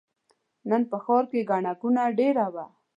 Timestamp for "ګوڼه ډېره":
1.81-2.47